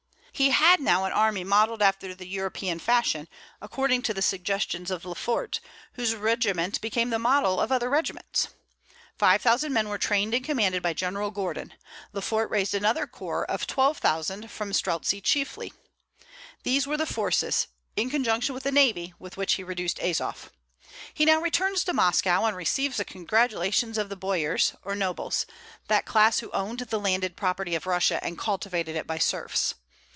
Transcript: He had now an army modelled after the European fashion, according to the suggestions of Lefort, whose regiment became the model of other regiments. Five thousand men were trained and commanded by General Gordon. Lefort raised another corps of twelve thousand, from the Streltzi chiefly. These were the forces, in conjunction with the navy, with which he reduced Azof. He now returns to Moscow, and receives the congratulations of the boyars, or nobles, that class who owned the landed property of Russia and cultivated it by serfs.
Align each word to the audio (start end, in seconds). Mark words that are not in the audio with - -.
He 0.33 0.49
had 0.49 0.79
now 0.79 1.05
an 1.05 1.11
army 1.11 1.43
modelled 1.43 1.83
after 1.83 2.15
the 2.15 2.25
European 2.27 2.79
fashion, 2.79 3.27
according 3.61 4.01
to 4.03 4.13
the 4.13 4.23
suggestions 4.23 4.89
of 4.89 5.05
Lefort, 5.05 5.59
whose 5.93 6.15
regiment 6.15 6.81
became 6.81 7.11
the 7.11 7.19
model 7.19 7.59
of 7.59 7.71
other 7.71 7.91
regiments. 7.91 8.47
Five 9.19 9.43
thousand 9.43 9.71
men 9.71 9.87
were 9.87 9.99
trained 9.99 10.33
and 10.33 10.43
commanded 10.43 10.81
by 10.81 10.93
General 10.93 11.29
Gordon. 11.29 11.75
Lefort 12.11 12.49
raised 12.49 12.73
another 12.73 13.05
corps 13.05 13.45
of 13.45 13.67
twelve 13.67 13.99
thousand, 13.99 14.49
from 14.49 14.69
the 14.69 14.73
Streltzi 14.73 15.21
chiefly. 15.21 15.73
These 16.63 16.87
were 16.87 16.97
the 16.97 17.05
forces, 17.05 17.67
in 17.95 18.09
conjunction 18.09 18.55
with 18.55 18.63
the 18.63 18.71
navy, 18.71 19.13
with 19.19 19.37
which 19.37 19.53
he 19.53 19.63
reduced 19.63 19.97
Azof. 19.99 20.49
He 21.13 21.23
now 21.23 21.39
returns 21.39 21.83
to 21.83 21.93
Moscow, 21.93 22.45
and 22.45 22.57
receives 22.57 22.97
the 22.97 23.05
congratulations 23.05 23.95
of 23.95 24.09
the 24.09 24.15
boyars, 24.15 24.73
or 24.81 24.95
nobles, 24.95 25.45
that 25.87 26.07
class 26.07 26.39
who 26.39 26.49
owned 26.49 26.79
the 26.79 26.99
landed 26.99 27.37
property 27.37 27.75
of 27.75 27.85
Russia 27.85 28.19
and 28.23 28.39
cultivated 28.39 28.95
it 28.95 29.05
by 29.05 29.19
serfs. 29.19 29.75